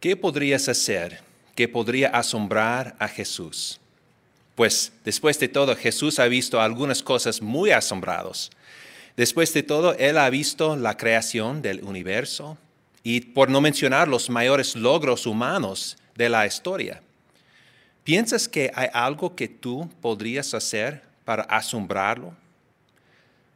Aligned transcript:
¿Qué 0.00 0.14
podrías 0.16 0.68
hacer 0.68 1.20
que 1.56 1.66
podría 1.66 2.10
asombrar 2.10 2.94
a 3.00 3.08
Jesús? 3.08 3.80
Pues 4.54 4.92
después 5.04 5.40
de 5.40 5.48
todo, 5.48 5.74
Jesús 5.74 6.20
ha 6.20 6.28
visto 6.28 6.60
algunas 6.60 7.02
cosas 7.02 7.42
muy 7.42 7.72
asombrados. 7.72 8.52
Después 9.16 9.52
de 9.54 9.64
todo, 9.64 9.94
Él 9.94 10.16
ha 10.18 10.30
visto 10.30 10.76
la 10.76 10.96
creación 10.96 11.62
del 11.62 11.82
universo 11.82 12.56
y 13.02 13.22
por 13.22 13.50
no 13.50 13.60
mencionar 13.60 14.06
los 14.06 14.30
mayores 14.30 14.76
logros 14.76 15.26
humanos 15.26 15.96
de 16.14 16.28
la 16.28 16.46
historia. 16.46 17.02
¿Piensas 18.04 18.46
que 18.46 18.70
hay 18.76 18.88
algo 18.92 19.34
que 19.34 19.48
tú 19.48 19.90
podrías 20.00 20.54
hacer 20.54 21.02
para 21.24 21.42
asombrarlo? 21.42 22.36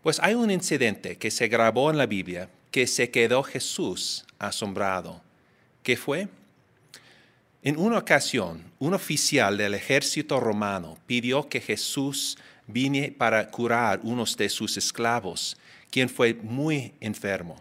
Pues 0.02 0.18
hay 0.18 0.34
un 0.34 0.50
incidente 0.50 1.18
que 1.18 1.30
se 1.30 1.46
grabó 1.46 1.93
en 1.93 1.98
la 1.98 2.06
Biblia 2.06 2.48
que 2.72 2.88
se 2.88 3.12
quedó 3.12 3.45
Jesús 3.45 4.24
asombrado. 4.40 5.22
¿Qué 5.82 5.96
fue? 5.96 6.28
En 7.62 7.77
una 7.77 7.98
ocasión, 7.98 8.62
un 8.78 8.95
oficial 8.95 9.56
del 9.56 9.74
ejército 9.74 10.40
romano 10.40 10.98
pidió 11.06 11.48
que 11.48 11.60
Jesús 11.60 12.36
vine 12.66 13.12
para 13.12 13.48
curar 13.50 14.00
uno 14.02 14.24
de 14.24 14.48
sus 14.48 14.76
esclavos, 14.76 15.56
quien 15.90 16.09
fue 16.09 16.34
muy 16.34 16.92
enfermo. 17.00 17.56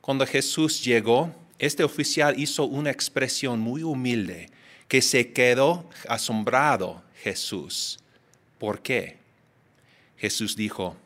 Cuando 0.00 0.26
Jesús 0.26 0.82
llegó, 0.82 1.34
este 1.58 1.84
oficial 1.84 2.38
hizo 2.38 2.64
una 2.64 2.90
expresión 2.90 3.60
muy 3.60 3.82
humilde 3.82 4.50
que 4.88 5.02
se 5.02 5.32
quedó 5.32 5.88
asombrado 6.08 7.02
Jesús. 7.22 7.98
¿Por 8.58 8.82
qué? 8.82 9.18
Jesús 10.16 10.56
dijo, 10.56 10.96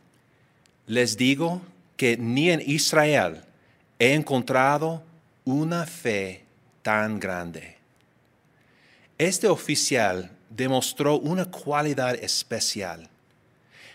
les 0.87 1.17
digo 1.17 1.61
que 1.97 2.17
ni 2.17 2.51
en 2.51 2.63
Israel 2.65 3.43
he 3.99 4.15
encontrado 4.15 5.03
una 5.45 5.85
fe 5.85 6.43
tan 6.83 7.21
grande. 7.21 7.77
Este 9.19 9.47
oficial 9.47 10.31
demostró 10.49 11.19
una 11.19 11.45
cualidad 11.45 12.15
especial. 12.15 13.09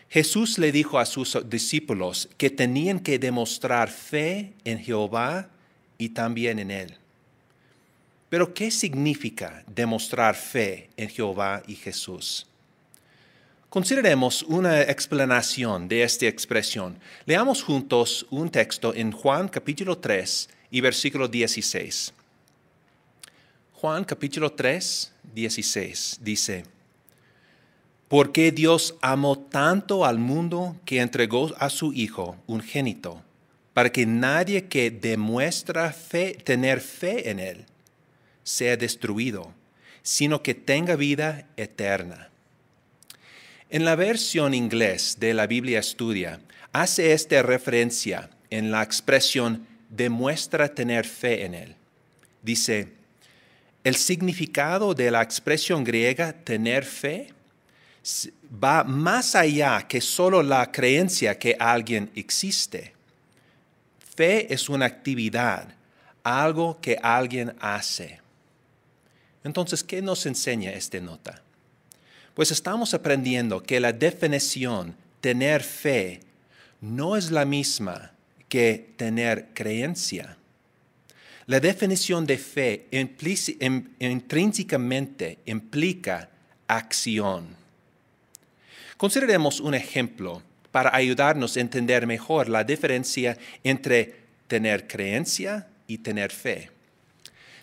Jesús 0.09 0.57
le 0.57 0.71
dijo 0.71 0.97
a 0.97 1.05
sus 1.05 1.37
discípulos 1.49 2.29
que 2.37 2.49
tenían 2.49 2.99
que 2.99 3.19
demostrar 3.19 3.89
fe 3.89 4.53
en 4.63 4.79
Jehová 4.79 5.49
y 5.97 6.09
también 6.09 6.59
en 6.59 6.71
Él. 6.71 6.97
Pero 8.29 8.53
¿qué 8.53 8.71
significa 8.71 9.63
demostrar 9.67 10.35
fe 10.35 10.89
en 10.97 11.09
Jehová 11.09 11.63
y 11.67 11.75
Jesús? 11.75 12.45
Consideremos 13.69 14.41
una 14.43 14.81
explanación 14.81 15.87
de 15.87 16.01
esta 16.03 16.27
expresión. 16.27 16.97
Leamos 17.25 17.61
juntos 17.61 18.25
un 18.31 18.49
texto 18.49 18.93
en 18.95 19.11
Juan 19.11 19.47
capítulo 19.47 19.97
3 19.97 20.49
y 20.71 20.81
versículo 20.81 21.27
16. 21.27 22.13
Juan 23.73 24.03
capítulo 24.03 24.51
3, 24.51 25.13
16 25.33 26.19
dice, 26.21 26.65
porque 28.09 28.51
Dios 28.51 28.95
amó 29.01 29.37
tanto 29.37 30.03
al 30.03 30.17
mundo 30.17 30.75
que 30.83 30.99
entregó 30.99 31.53
a 31.59 31.69
su 31.69 31.93
Hijo 31.93 32.35
ungénito, 32.47 33.23
para 33.73 33.91
que 33.91 34.05
nadie 34.05 34.65
que 34.65 34.89
demuestra 34.91 35.93
fe, 35.93 36.33
tener 36.33 36.81
fe 36.81 37.29
en 37.29 37.39
Él 37.39 37.65
sea 38.43 38.75
destruido, 38.75 39.53
sino 40.01 40.41
que 40.41 40.55
tenga 40.55 40.95
vida 40.95 41.47
eterna. 41.55 42.29
En 43.69 43.85
la 43.85 43.95
versión 43.95 44.55
inglés 44.55 45.17
de 45.19 45.35
la 45.35 45.45
Biblia 45.45 45.79
Estudia, 45.79 46.41
hace 46.73 47.13
esta 47.13 47.43
referencia 47.43 48.31
en 48.49 48.71
la 48.71 48.81
expresión 48.81 49.67
demuestra 49.89 50.73
tener 50.73 51.05
fe 51.05 51.45
en 51.45 51.55
Él. 51.55 51.75
Dice, 52.41 52.93
el 53.83 53.95
significado 53.95 54.93
de 54.93 55.11
la 55.11 55.21
expresión 55.21 55.83
griega 55.83 56.31
tener 56.31 56.85
fe 56.85 57.33
va 58.63 58.83
más 58.83 59.35
allá 59.35 59.87
que 59.87 59.99
solo 59.99 60.41
la 60.41 60.71
creencia 60.71 61.37
que 61.37 61.55
alguien 61.59 62.11
existe. 62.15 62.93
Fe 64.15 64.53
es 64.53 64.69
una 64.69 64.85
actividad, 64.85 65.75
algo 66.23 66.79
que 66.79 66.97
alguien 67.01 67.55
hace. 67.59 68.19
Entonces, 69.43 69.83
¿qué 69.83 70.01
nos 70.01 70.25
enseña 70.25 70.71
esta 70.71 70.99
nota? 70.99 71.41
Pues 72.33 72.51
estamos 72.51 72.93
aprendiendo 72.93 73.61
que 73.63 73.79
la 73.79 73.91
definición 73.91 74.95
tener 75.21 75.63
fe 75.63 76.21
no 76.81 77.15
es 77.15 77.31
la 77.31 77.45
misma 77.45 78.11
que 78.49 78.93
tener 78.97 79.49
creencia. 79.53 80.35
La 81.45 81.59
definición 81.59 82.25
de 82.25 82.37
fe 82.37 82.87
intrínsecamente 82.91 85.39
implica 85.45 86.29
acción. 86.67 87.55
Consideremos 88.97 89.59
un 89.59 89.73
ejemplo 89.73 90.43
para 90.71 90.95
ayudarnos 90.95 91.55
a 91.55 91.61
entender 91.61 92.05
mejor 92.05 92.49
la 92.49 92.63
diferencia 92.63 93.37
entre 93.63 94.15
tener 94.47 94.87
creencia 94.87 95.67
y 95.87 95.99
tener 95.99 96.31
fe. 96.31 96.69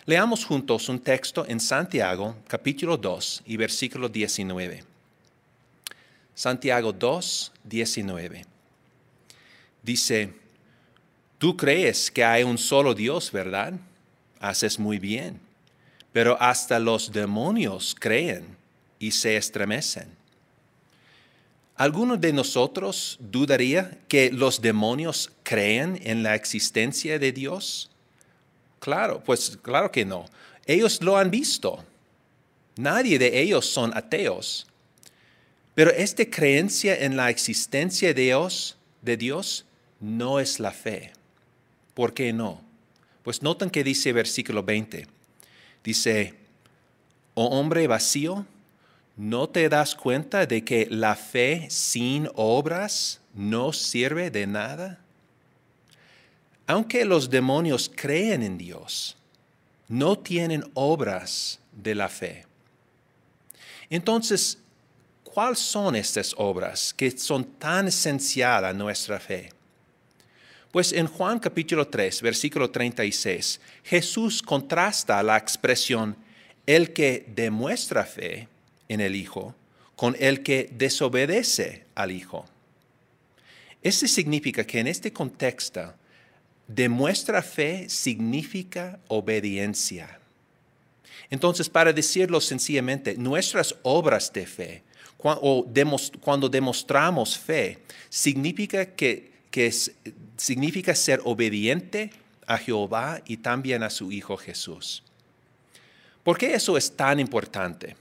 Leamos 0.07 0.45
juntos 0.45 0.89
un 0.89 1.01
texto 1.01 1.45
en 1.47 1.61
Santiago 1.61 2.37
capítulo 2.49 2.97
2 2.97 3.43
y 3.47 3.57
versículo 3.57 4.09
19. 4.09 4.85
Santiago 6.35 6.93
2, 6.93 7.53
19. 7.65 8.45
Dice, 9.83 10.46
tú 11.39 11.57
crees 11.57 12.11
que 12.11 12.25
hay 12.25 12.43
un 12.43 12.59
solo 12.59 12.95
Dios, 12.95 13.31
¿verdad? 13.33 13.75
Haces 14.41 14.79
muy 14.79 14.99
bien. 14.99 15.41
Pero 16.13 16.41
hasta 16.41 16.79
los 16.79 17.13
demonios 17.13 17.95
creen 17.99 18.57
y 18.99 19.11
se 19.11 19.37
estremecen. 19.37 20.09
¿Alguno 21.77 22.17
de 22.17 22.33
nosotros 22.33 23.19
dudaría 23.21 23.99
que 24.09 24.31
los 24.33 24.63
demonios 24.63 25.31
creen 25.43 26.01
en 26.03 26.23
la 26.23 26.35
existencia 26.35 27.19
de 27.19 27.33
Dios? 27.33 27.91
Claro, 28.81 29.23
pues 29.23 29.59
claro 29.61 29.93
que 29.93 30.07
no. 30.07 30.25
Ellos 30.65 31.03
lo 31.03 31.19
han 31.19 31.31
visto. 31.31 31.85
Nadie 32.77 33.19
de 33.19 33.41
ellos 33.41 33.67
son 33.67 33.95
ateos. 33.95 34.67
Pero 35.75 35.91
esta 35.91 36.25
creencia 36.25 36.97
en 36.97 37.15
la 37.15 37.29
existencia 37.29 38.15
de 38.15 38.23
Dios, 38.23 38.79
de 39.03 39.19
Dios 39.19 39.67
no 40.01 40.41
es 40.41 40.59
la 40.59 40.71
fe. 40.71 41.13
¿Por 41.97 42.15
qué 42.15 42.33
no? 42.33 42.61
Pues 43.25 43.43
notan 43.43 43.71
que 43.71 43.83
dice 43.83 44.13
versículo 44.13 44.63
20. 44.63 45.09
Dice, 45.83 46.35
oh 47.35 47.47
hombre 47.47 47.89
vacío, 47.89 48.47
¿no 49.17 49.49
te 49.49 49.69
das 49.69 49.97
cuenta 49.97 50.47
de 50.47 50.63
que 50.63 50.87
la 50.89 51.17
fe 51.17 51.67
sin 51.71 52.29
obras 52.37 53.21
no 53.35 53.73
sirve 53.73 54.31
de 54.31 54.47
nada? 54.47 55.01
aunque 56.67 57.05
los 57.05 57.31
demonios 57.31 57.91
creen 57.95 58.43
en 58.43 58.59
Dios, 58.59 59.17
no 59.89 60.19
tienen 60.19 60.69
obras 60.75 61.61
de 61.73 61.95
la 61.95 62.09
fe. 62.09 62.45
Entonces, 63.89 64.59
¿cuáles 65.23 65.61
son 65.61 65.95
estas 65.95 66.35
obras 66.37 66.93
que 66.93 67.17
son 67.17 67.45
tan 67.45 67.87
esenciales 67.87 68.71
a 68.71 68.73
nuestra 68.73 69.21
fe? 69.21 69.53
Pues 70.77 70.93
en 70.93 71.07
Juan 71.07 71.39
capítulo 71.39 71.89
3, 71.89 72.21
versículo 72.21 72.71
36, 72.71 73.61
Jesús 73.83 74.43
contrasta 74.43 75.23
la 75.23 75.39
expresión 75.39 76.15
el 76.67 76.93
que 76.93 77.25
demuestra 77.35 78.05
fe 78.05 78.47
en 78.87 79.01
el 79.01 79.17
Hijo 79.17 79.55
con 79.95 80.15
el 80.19 80.43
que 80.43 80.69
desobedece 80.71 81.87
al 81.95 82.11
Hijo. 82.11 82.45
Esto 83.81 84.07
significa 84.07 84.67
que 84.67 84.81
en 84.81 84.89
este 84.89 85.15
contexto 85.15 85.95
Demuestra 86.69 87.41
fe 87.41 87.89
significa 87.89 88.99
obediencia. 89.09 90.21
Entonces, 91.31 91.71
para 91.71 91.91
decirlo 91.91 92.39
sencillamente, 92.39 93.17
nuestras 93.17 93.75
obras 93.83 94.31
de 94.31 94.47
fe, 94.47 94.83
cuando 95.17 96.51
demostramos 96.51 97.39
fe, 97.39 97.79
significa, 98.11 98.85
que, 98.85 99.36
significa 100.37 100.95
ser 100.95 101.21
obediente 101.25 102.11
a 102.47 102.59
Jehová 102.59 103.21
y 103.27 103.39
también 103.39 103.83
a 103.83 103.91
su 103.91 104.13
Hijo 104.13 104.37
Jesús. 104.37 105.03
¿Por 106.23 106.39
qué 106.39 106.55
eso 106.55 106.77
es 106.77 106.95
tan 106.95 107.21
importante? 107.21 107.97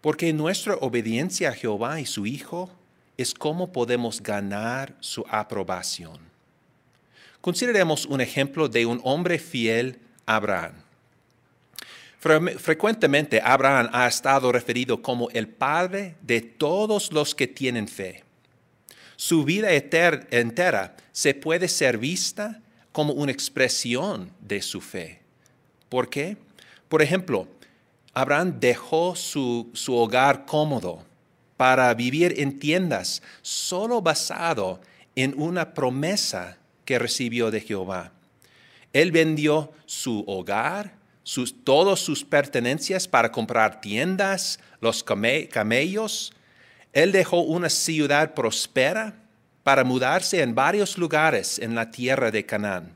Porque 0.00 0.32
nuestra 0.32 0.74
obediencia 0.76 1.50
a 1.50 1.54
Jehová 1.54 2.00
y 2.00 2.06
su 2.06 2.26
Hijo 2.26 2.70
es 3.16 3.32
cómo 3.34 3.72
podemos 3.72 4.22
ganar 4.22 4.94
su 5.00 5.24
aprobación. 5.28 6.18
Consideremos 7.40 8.06
un 8.06 8.20
ejemplo 8.20 8.68
de 8.68 8.86
un 8.86 9.00
hombre 9.04 9.38
fiel, 9.38 9.98
Abraham. 10.26 10.72
Frecuentemente 12.18 13.38
Abraham 13.44 13.90
ha 13.92 14.06
estado 14.06 14.50
referido 14.50 15.02
como 15.02 15.28
el 15.30 15.46
padre 15.46 16.16
de 16.22 16.40
todos 16.40 17.12
los 17.12 17.34
que 17.34 17.46
tienen 17.46 17.86
fe. 17.86 18.24
Su 19.26 19.42
vida 19.42 19.72
entera 19.72 20.96
se 21.10 21.32
puede 21.32 21.66
ser 21.66 21.96
vista 21.96 22.60
como 22.92 23.14
una 23.14 23.32
expresión 23.32 24.30
de 24.38 24.60
su 24.60 24.82
fe. 24.82 25.22
¿Por 25.88 26.10
qué? 26.10 26.36
Por 26.90 27.00
ejemplo, 27.00 27.48
Abraham 28.12 28.60
dejó 28.60 29.16
su, 29.16 29.70
su 29.72 29.96
hogar 29.96 30.44
cómodo 30.44 31.06
para 31.56 31.94
vivir 31.94 32.34
en 32.36 32.58
tiendas 32.58 33.22
solo 33.40 34.02
basado 34.02 34.82
en 35.16 35.32
una 35.40 35.72
promesa 35.72 36.58
que 36.84 36.98
recibió 36.98 37.50
de 37.50 37.62
Jehová. 37.62 38.12
Él 38.92 39.10
vendió 39.10 39.72
su 39.86 40.22
hogar, 40.26 40.96
sus, 41.22 41.64
todas 41.64 41.98
sus 41.98 42.26
pertenencias 42.26 43.08
para 43.08 43.32
comprar 43.32 43.80
tiendas, 43.80 44.60
los 44.82 45.02
camellos. 45.02 46.34
Él 46.94 47.10
dejó 47.10 47.40
una 47.40 47.68
ciudad 47.68 48.34
próspera 48.34 49.16
para 49.64 49.82
mudarse 49.82 50.40
en 50.40 50.54
varios 50.54 50.96
lugares 50.96 51.58
en 51.58 51.74
la 51.74 51.90
tierra 51.90 52.30
de 52.30 52.46
Canaán. 52.46 52.92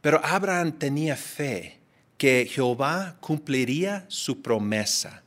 Pero 0.00 0.24
Abraham 0.24 0.72
tenía 0.72 1.14
fe 1.14 1.78
que 2.16 2.48
Jehová 2.50 3.16
cumpliría 3.20 4.06
su 4.08 4.40
promesa 4.40 5.22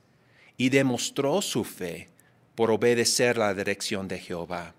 y 0.57 0.69
demostró 0.69 1.39
su 1.42 1.63
fe 1.63 2.09
por 2.56 2.71
obedecer 2.71 3.38
la 3.38 3.53
dirección 3.53 4.07
de 4.07 4.18
Jehová. 4.18 4.74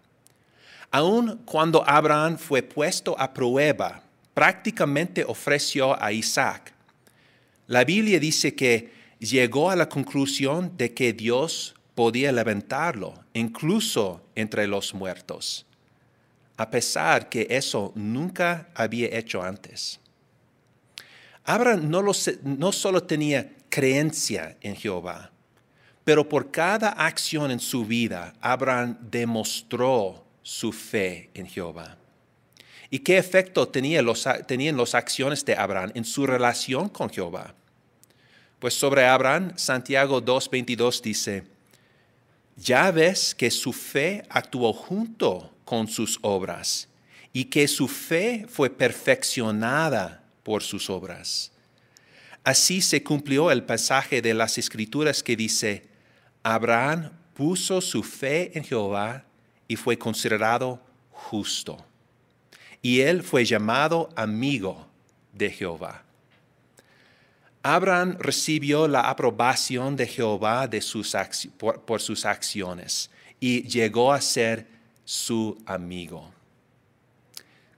Aun 0.90 1.42
cuando 1.44 1.88
Abraham 1.88 2.36
fue 2.36 2.62
puesto 2.62 3.14
a 3.18 3.32
prueba, 3.32 4.02
prácticamente 4.34 5.24
ofreció 5.24 6.02
a 6.02 6.10
Isaac. 6.10 6.72
La 7.68 7.84
Biblia 7.84 8.18
dice 8.18 8.56
que 8.56 8.90
llegó 9.20 9.70
a 9.70 9.76
la 9.76 9.88
conclusión 9.88 10.76
de 10.76 10.92
que 10.94 11.12
Dios 11.12 11.75
podía 11.96 12.30
levantarlo, 12.30 13.14
incluso 13.32 14.22
entre 14.34 14.66
los 14.66 14.92
muertos, 14.94 15.64
a 16.58 16.70
pesar 16.70 17.30
que 17.30 17.46
eso 17.50 17.90
nunca 17.96 18.68
había 18.74 19.08
hecho 19.18 19.42
antes. 19.42 19.98
Abraham 21.42 21.90
no, 21.90 22.72
solo 22.72 23.02
tenía 23.02 23.50
creencia 23.70 24.58
en 24.60 24.76
Jehová, 24.76 25.30
pero 26.04 26.28
por 26.28 26.50
cada 26.50 26.90
acción 26.90 27.50
en 27.50 27.60
su 27.60 27.86
vida, 27.86 28.34
Abraham 28.42 28.98
demostró 29.00 30.22
su 30.42 30.72
fe 30.72 31.30
en 31.32 31.46
Jehová. 31.46 31.96
¿Y 32.90 32.98
qué 32.98 33.16
efecto 33.16 33.66
tenía 33.66 34.02
los, 34.02 34.28
tenían 34.46 34.76
las 34.76 34.94
acciones 34.94 35.44
de 35.46 35.56
Abraham 35.56 35.92
en 35.94 36.04
su 36.04 36.26
relación 36.26 36.90
con 36.90 37.08
Jehová? 37.08 37.54
Pues 38.58 38.74
sobre 38.74 39.06
Abraham, 39.06 39.52
Santiago 39.56 40.22
2.22 40.22 41.00
dice, 41.00 41.55
ya 42.56 42.90
ves 42.90 43.34
que 43.34 43.50
su 43.50 43.72
fe 43.72 44.24
actuó 44.28 44.72
junto 44.72 45.52
con 45.64 45.86
sus 45.88 46.18
obras 46.22 46.88
y 47.32 47.44
que 47.44 47.68
su 47.68 47.86
fe 47.86 48.46
fue 48.48 48.70
perfeccionada 48.70 50.24
por 50.42 50.62
sus 50.62 50.88
obras. 50.88 51.52
Así 52.42 52.80
se 52.80 53.02
cumplió 53.02 53.50
el 53.50 53.64
pasaje 53.64 54.22
de 54.22 54.32
las 54.32 54.56
escrituras 54.56 55.22
que 55.22 55.36
dice, 55.36 55.86
Abraham 56.42 57.10
puso 57.34 57.80
su 57.80 58.02
fe 58.02 58.56
en 58.56 58.64
Jehová 58.64 59.24
y 59.68 59.76
fue 59.76 59.98
considerado 59.98 60.80
justo. 61.10 61.84
Y 62.80 63.00
él 63.00 63.22
fue 63.22 63.44
llamado 63.44 64.08
amigo 64.16 64.86
de 65.32 65.50
Jehová. 65.50 66.05
Abraham 67.74 68.16
recibió 68.20 68.86
la 68.86 69.00
aprobación 69.00 69.96
de 69.96 70.06
Jehová 70.06 70.68
de 70.68 70.80
sus 70.80 71.16
por, 71.56 71.80
por 71.80 72.00
sus 72.00 72.24
acciones 72.24 73.10
y 73.40 73.62
llegó 73.62 74.12
a 74.12 74.20
ser 74.20 74.68
su 75.04 75.58
amigo. 75.66 76.30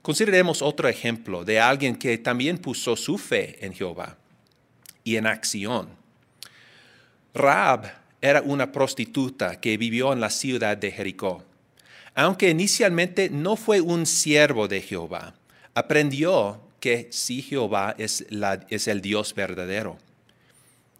Consideremos 0.03 0.61
otro 0.61 0.87
ejemplo 0.87 1.43
de 1.43 1.59
alguien 1.59 1.95
que 1.95 2.19
también 2.19 2.59
puso 2.59 2.95
su 2.95 3.17
fe 3.17 3.65
en 3.65 3.73
Jehová 3.73 4.15
y 5.03 5.15
en 5.15 5.25
acción. 5.25 5.89
Raab 7.33 7.91
era 8.21 8.43
una 8.43 8.71
prostituta 8.71 9.59
que 9.59 9.75
vivió 9.77 10.13
en 10.13 10.19
la 10.19 10.29
ciudad 10.29 10.77
de 10.77 10.91
Jericó. 10.91 11.43
Aunque 12.13 12.51
inicialmente 12.51 13.31
no 13.31 13.55
fue 13.55 13.81
un 13.81 14.05
siervo 14.05 14.67
de 14.67 14.81
Jehová, 14.81 15.33
aprendió 15.73 16.61
que 16.79 17.09
sí 17.11 17.41
Jehová 17.41 17.95
es, 17.97 18.25
es 18.69 18.87
el 18.87 19.01
Dios 19.01 19.33
verdadero. 19.33 19.97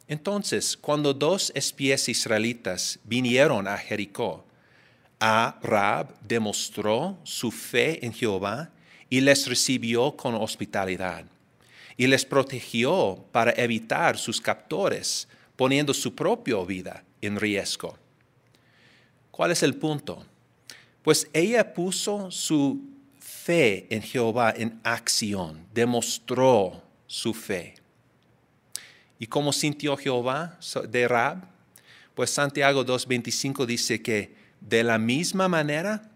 Entonces, 0.08 0.76
cuando 0.76 1.14
dos 1.14 1.52
espías 1.54 2.10
israelitas 2.10 3.00
vinieron 3.04 3.68
a 3.68 3.78
Jericó, 3.78 4.44
a 5.20 5.60
Raab 5.62 6.20
demostró 6.22 7.18
su 7.24 7.52
fe 7.52 8.04
en 8.06 8.14
Jehová 8.14 8.72
y 9.10 9.22
les 9.22 9.48
recibió 9.48 10.16
con 10.16 10.36
hospitalidad. 10.36 11.26
Y 11.98 12.08
les 12.08 12.26
protegió 12.26 13.26
para 13.32 13.52
evitar 13.52 14.18
sus 14.18 14.40
captores, 14.40 15.28
poniendo 15.56 15.94
su 15.94 16.16
propia 16.16 16.58
vida 16.64 17.04
en 17.22 17.38
riesgo. 17.38 17.98
¿Cuál 19.30 19.52
es 19.52 19.62
el 19.62 19.76
punto? 19.76 20.26
Pues 21.04 21.28
ella 21.34 21.74
puso 21.74 22.32
su 22.32 22.82
fe 23.50 23.88
en 23.90 24.04
Jehová 24.04 24.54
en 24.56 24.80
acción, 24.84 25.66
demostró 25.74 26.84
su 27.08 27.34
fe. 27.34 27.74
¿Y 29.18 29.26
cómo 29.26 29.52
sintió 29.52 29.98
Jehová 29.98 30.60
de 30.88 31.08
Raab? 31.08 31.48
Pues 32.14 32.30
Santiago 32.30 32.86
2.25 32.86 33.66
dice 33.66 34.04
que 34.04 34.36
de 34.62 34.84
la 34.84 35.00
misma 35.00 35.48
manera 35.48 36.12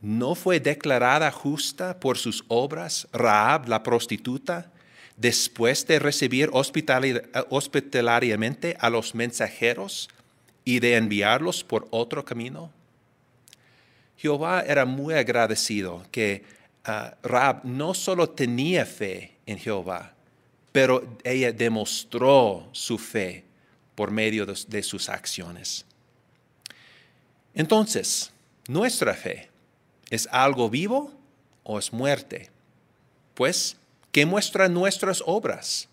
¿No 0.00 0.36
fue 0.36 0.60
declarada 0.60 1.32
justa 1.32 1.98
por 1.98 2.16
sus 2.18 2.44
obras 2.46 3.08
Raab 3.12 3.68
la 3.68 3.82
prostituta 3.82 4.70
después 5.16 5.84
de 5.88 5.98
recibir 5.98 6.50
hospitalariamente 7.50 8.76
a 8.78 8.90
los 8.90 9.16
mensajeros 9.16 10.08
y 10.64 10.78
de 10.78 10.96
enviarlos 10.96 11.64
por 11.64 11.88
otro 11.90 12.24
camino? 12.24 12.70
Jehová 14.16 14.62
era 14.66 14.84
muy 14.84 15.14
agradecido 15.14 16.04
que 16.12 16.59
uh, 16.86 17.26
Raab 17.26 17.64
no 17.64 17.94
solo 17.94 18.30
tenía 18.30 18.86
fe 18.86 19.36
en 19.46 19.58
Jehová, 19.58 20.14
pero 20.72 21.16
ella 21.24 21.52
demostró 21.52 22.68
su 22.72 22.98
fe 22.98 23.44
por 23.94 24.10
medio 24.10 24.46
de 24.46 24.82
sus 24.82 25.08
acciones. 25.08 25.84
Entonces, 27.54 28.32
nuestra 28.68 29.14
fe 29.14 29.50
¿Es 30.10 30.28
algo 30.32 30.68
vivo 30.68 31.12
o 31.62 31.78
es 31.78 31.92
muerte? 31.92 32.50
Pues, 33.34 33.76
¿qué 34.10 34.26
muestran 34.26 34.74
nuestras 34.74 35.22
obras? 35.24 35.88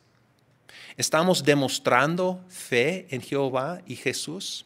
¿Estamos 0.98 1.44
demostrando 1.44 2.44
fe 2.50 3.06
en 3.12 3.22
Jehová 3.22 3.80
y 3.86 3.96
Jesús? 3.96 4.66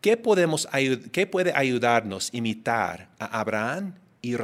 ¿Qué, 0.00 0.16
podemos, 0.16 0.66
¿Qué 1.12 1.26
puede 1.26 1.52
ayudarnos 1.54 2.30
imitar 2.32 3.10
a 3.18 3.38
Abraham 3.40 3.94
y? 4.32 4.36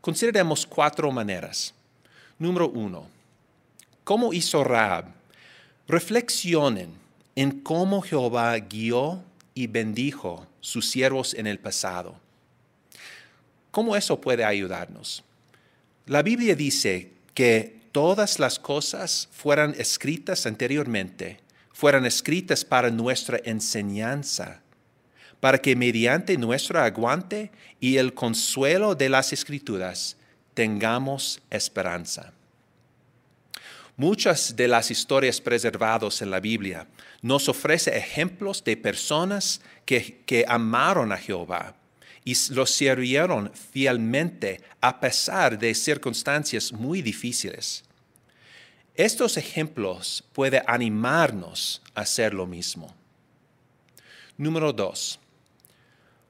Consideremos 0.00 0.66
cuatro 0.66 1.10
maneras. 1.10 1.74
Número 2.38 2.68
uno, 2.68 3.08
¿cómo 4.04 4.32
hizo 4.32 4.62
Raab? 4.62 5.06
Reflexionen 5.88 6.90
en 7.34 7.60
cómo 7.60 8.02
Jehová 8.02 8.56
guió 8.58 9.22
y 9.54 9.66
bendijo 9.66 10.46
sus 10.60 10.90
siervos 10.90 11.34
en 11.34 11.46
el 11.46 11.58
pasado. 11.58 12.20
¿Cómo 13.70 13.96
eso 13.96 14.20
puede 14.20 14.44
ayudarnos? 14.44 15.24
La 16.06 16.22
Biblia 16.22 16.54
dice 16.54 17.10
que 17.34 17.80
todas 17.92 18.38
las 18.38 18.58
cosas 18.58 19.28
fueran 19.32 19.74
escritas 19.78 20.46
anteriormente, 20.46 21.40
fueran 21.72 22.06
escritas 22.06 22.64
para 22.64 22.90
nuestra 22.90 23.40
enseñanza, 23.44 24.60
para 25.40 25.58
que 25.58 25.76
mediante 25.76 26.36
nuestro 26.36 26.80
aguante 26.80 27.50
y 27.80 27.96
el 27.96 28.14
consuelo 28.14 28.94
de 28.94 29.08
las 29.08 29.32
escrituras 29.32 30.16
tengamos 30.54 31.40
esperanza. 31.50 32.32
Muchas 33.98 34.54
de 34.56 34.68
las 34.68 34.90
historias 34.90 35.40
preservadas 35.40 36.20
en 36.20 36.30
la 36.30 36.40
Biblia 36.40 36.86
nos 37.22 37.48
ofrecen 37.48 37.94
ejemplos 37.94 38.62
de 38.62 38.76
personas 38.76 39.60
que, 39.86 40.44
amaron 40.46 41.12
a 41.12 41.16
Jehová 41.16 41.74
y 42.22 42.34
lo 42.50 42.66
sirvieron 42.66 43.50
fielmente 43.54 44.60
a 44.80 45.00
pesar 45.00 45.58
de 45.58 45.74
circunstancias 45.74 46.72
muy 46.72 47.00
difíciles. 47.00 47.84
Estos 48.94 49.36
ejemplos 49.36 50.24
pueden 50.32 50.62
animarnos 50.66 51.82
a 51.94 52.02
hacer 52.02 52.34
lo 52.34 52.46
mismo. 52.46 52.94
Número 54.36 54.72
dos, 54.72 55.18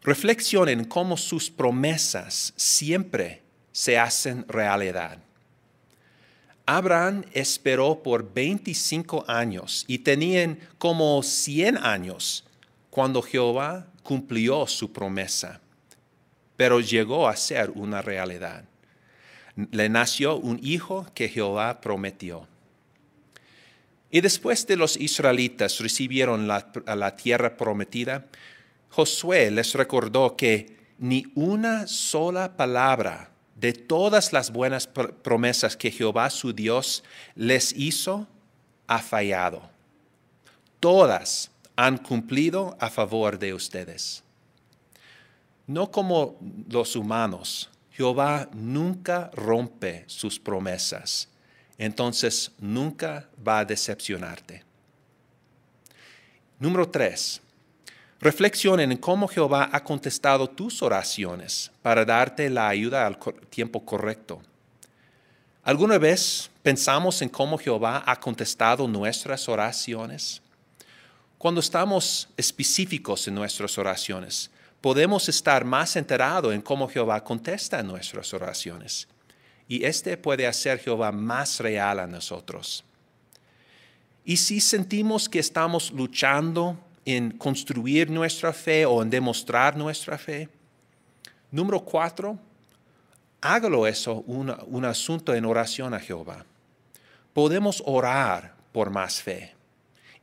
reflexionen 0.07 0.85
cómo 0.85 1.17
sus 1.17 1.51
promesas 1.51 2.55
siempre 2.57 3.43
se 3.73 3.99
hacen 3.99 4.47
realidad. 4.49 5.19
Abraham 6.65 7.25
esperó 7.33 8.03
por 8.03 8.33
25 8.33 9.25
años 9.27 9.85
y 9.89 9.99
tenían 9.99 10.61
como 10.79 11.23
100 11.23 11.79
años 11.79 12.45
cuando 12.89 13.21
Jehová 13.21 13.89
cumplió 14.05 14.67
su 14.69 14.93
promesa, 14.93 15.61
pero 16.57 16.81
llegó 16.81 17.29
a 17.29 17.37
ser 17.37 17.71
una 17.71 18.01
realidad. 18.01 18.65
le 19.71 19.89
nació 19.89 20.37
un 20.37 20.61
hijo 20.63 21.07
que 21.15 21.29
Jehová 21.29 21.81
prometió. 21.81 22.47
Y 24.11 24.21
después 24.21 24.67
de 24.67 24.77
los 24.77 24.97
israelitas 24.99 25.79
recibieron 25.81 26.47
la, 26.47 26.71
la 26.95 27.17
tierra 27.17 27.57
prometida, 27.57 28.27
Josué 28.91 29.51
les 29.51 29.73
recordó 29.75 30.37
que 30.37 30.77
ni 30.99 31.25
una 31.35 31.87
sola 31.87 32.57
palabra 32.57 33.31
de 33.55 33.73
todas 33.73 34.33
las 34.33 34.51
buenas 34.51 34.87
promesas 34.87 35.77
que 35.77 35.91
Jehová 35.91 36.31
su 36.31 36.53
Dios 36.53 37.03
les 37.35 37.73
hizo 37.73 38.27
ha 38.87 38.99
fallado. 38.99 39.63
Todas 40.81 41.51
han 41.75 41.99
cumplido 41.99 42.77
a 42.81 42.91
favor 42.91 43.39
de 43.39 43.55
ustedes. 43.55 44.23
No 45.67 45.91
como 45.91 46.39
los 46.69 46.95
humanos, 46.97 47.71
Jehová 47.91 48.49
nunca 48.53 49.31
rompe 49.35 50.05
sus 50.07 50.39
promesas, 50.39 51.29
entonces 51.79 52.53
nunca 52.59 53.29
va 53.47 53.61
a 53.61 53.65
decepcionarte. 53.65 54.65
Número 56.59 56.89
tres, 56.89 57.41
reflexionen 58.21 58.93
en 58.93 58.99
cómo 58.99 59.29
Jehová 59.29 59.69
ha 59.73 59.83
contestado 59.85 60.49
tus 60.49 60.83
oraciones 60.83 61.71
para 61.83 62.05
darte 62.05 62.49
la 62.49 62.69
ayuda 62.69 63.07
al 63.07 63.19
tiempo 63.51 63.85
correcto. 63.85 64.41
¿Alguna 65.63 65.99
vez 65.99 66.51
pensamos 66.63 67.21
en 67.23 67.29
cómo 67.29 67.59
Jehová 67.59 68.03
ha 68.07 68.19
contestado 68.21 68.87
nuestras 68.87 69.49
oraciones? 69.49 70.41
Cuando 71.39 71.61
estamos 71.61 72.29
específicos 72.37 73.27
en 73.29 73.35
nuestras 73.35 73.77
oraciones, 73.77 74.51
podemos 74.81 75.29
estar 75.29 75.65
más 75.65 75.97
enterados 75.97 76.55
en 76.55 76.63
cómo 76.63 76.89
Jehová 76.89 77.23
contesta 77.23 77.83
nuestras 77.83 78.33
oraciones. 78.33 79.09
Y 79.69 79.85
este 79.85 80.17
puede 80.17 80.47
hacer 80.47 80.79
Jehová 80.79 81.11
más 81.11 81.59
real 81.59 81.99
a 81.99 82.07
nosotros. 82.07 82.85
Y 84.25 84.37
si 84.37 84.61
sentimos 84.61 85.29
que 85.29 85.41
estamos 85.41 85.91
luchando 85.91 86.79
en 87.07 87.31
construir 87.31 88.11
nuestra 88.11 88.53
fe 88.53 88.85
o 88.85 89.01
en 89.01 89.09
demostrar 89.09 89.77
nuestra 89.77 90.19
fe, 90.19 90.49
número 91.51 91.81
cuatro, 91.81 92.39
hágalo 93.41 93.87
eso 93.87 94.25
un 94.27 94.85
asunto 94.85 95.33
en 95.35 95.47
oración 95.47 95.95
a 95.95 96.01
Jehová. 96.01 96.45
Podemos 97.33 97.83
orar 97.87 98.55
por 98.73 98.91
más 98.91 99.23
fe. 99.23 99.55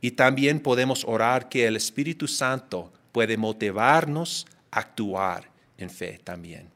Y 0.00 0.10
también 0.10 0.60
podemos 0.60 1.04
orar 1.04 1.48
que 1.48 1.66
el 1.66 1.76
Espíritu 1.76 2.28
Santo 2.28 2.92
puede 3.10 3.36
motivarnos 3.36 4.46
a 4.70 4.80
actuar 4.80 5.48
en 5.78 5.88
fe 5.88 6.20
también. 6.22 6.68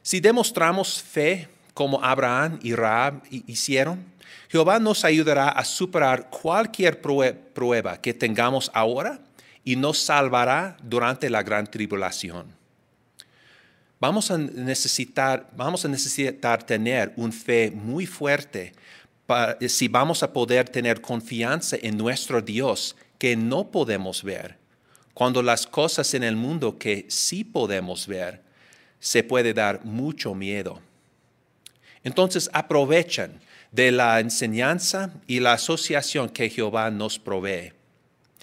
Si 0.00 0.20
demostramos 0.20 1.02
fe 1.02 1.48
como 1.74 2.02
Abraham 2.02 2.58
y 2.62 2.74
Rahab 2.74 3.22
hicieron, 3.30 4.04
Jehová 4.48 4.78
nos 4.78 5.04
ayudará 5.04 5.48
a 5.48 5.64
superar 5.64 6.30
cualquier 6.30 7.00
prueba 7.00 8.00
que 8.00 8.14
tengamos 8.14 8.70
ahora 8.72 9.20
y 9.64 9.76
nos 9.76 9.98
salvará 9.98 10.76
durante 10.82 11.28
la 11.28 11.42
gran 11.42 11.66
tribulación. 11.66 12.46
Vamos 13.98 14.30
a 14.30 14.38
necesitar, 14.38 15.50
vamos 15.56 15.84
a 15.84 15.88
necesitar 15.88 16.62
tener 16.62 17.12
una 17.16 17.32
fe 17.32 17.70
muy 17.70 18.06
fuerte 18.06 18.72
si 19.66 19.88
vamos 19.88 20.22
a 20.22 20.32
poder 20.32 20.68
tener 20.68 21.00
confianza 21.00 21.76
en 21.80 21.96
nuestro 21.96 22.42
Dios 22.42 22.94
que 23.18 23.36
no 23.36 23.70
podemos 23.70 24.22
ver, 24.22 24.58
cuando 25.14 25.42
las 25.42 25.66
cosas 25.66 26.12
en 26.14 26.22
el 26.22 26.36
mundo 26.36 26.78
que 26.78 27.06
sí 27.08 27.44
podemos 27.44 28.06
ver, 28.06 28.42
se 29.00 29.22
puede 29.22 29.54
dar 29.54 29.84
mucho 29.84 30.34
miedo. 30.34 30.80
Entonces 32.04 32.48
aprovechen 32.52 33.40
de 33.72 33.90
la 33.90 34.20
enseñanza 34.20 35.10
y 35.26 35.40
la 35.40 35.54
asociación 35.54 36.28
que 36.28 36.50
Jehová 36.50 36.90
nos 36.90 37.18
provee 37.18 37.72